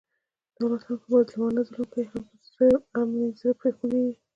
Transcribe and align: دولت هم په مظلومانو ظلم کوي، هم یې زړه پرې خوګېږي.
دولت 0.57 0.81
هم 0.87 0.95
په 1.01 1.07
مظلومانو 1.17 1.67
ظلم 1.67 1.83
کوي، 1.93 2.05
هم 2.95 3.09
یې 3.19 3.27
زړه 3.39 3.51
پرې 3.59 3.71
خوګېږي. 3.77 4.15